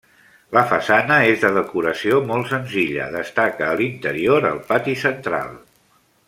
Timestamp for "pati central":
4.73-5.55